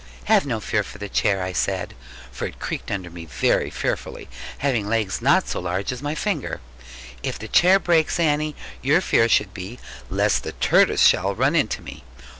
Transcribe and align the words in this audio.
'Have 0.23 0.47
no 0.47 0.59
fear 0.59 0.81
for 0.81 0.97
the 0.97 1.07
chair,' 1.07 1.43
I 1.43 1.53
said, 1.53 1.93
for 2.31 2.47
it 2.47 2.57
creaked 2.59 2.89
under 2.89 3.11
me 3.11 3.25
very 3.25 3.69
fearfully, 3.69 4.29
having 4.57 4.87
legs 4.87 5.21
not 5.21 5.47
so 5.47 5.59
large 5.59 5.91
as 5.91 6.01
my 6.01 6.15
finger; 6.15 6.59
'if 7.21 7.37
the 7.37 7.47
chair 7.47 7.77
breaks, 7.77 8.19
Annie, 8.19 8.55
your 8.81 8.99
fear 9.01 9.29
should 9.29 9.53
be, 9.53 9.77
lest 10.09 10.41
the 10.41 10.53
tortoise 10.53 11.03
shell 11.05 11.35
run 11.35 11.55
into 11.55 11.83
me. 11.83 12.03